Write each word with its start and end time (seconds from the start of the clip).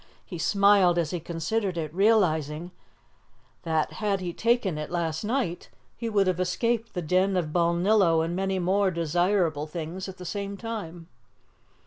He 0.25 0.39
smiled 0.39 0.97
as 0.97 1.11
he 1.11 1.19
considered 1.19 1.77
it, 1.77 1.93
realizing 1.93 2.71
that, 3.61 3.91
had 3.93 4.19
he 4.19 4.33
taken 4.33 4.79
it 4.79 4.89
last 4.89 5.23
night, 5.23 5.69
he 5.95 6.09
would 6.09 6.25
have 6.25 6.39
escaped 6.39 6.95
the 6.95 7.03
Den 7.03 7.37
of 7.37 7.53
Balnillo 7.53 8.25
and 8.25 8.35
many 8.35 8.57
more 8.57 8.89
desirable 8.89 9.67
things 9.67 10.09
at 10.09 10.17
the 10.17 10.25
same 10.25 10.57
time. 10.57 11.07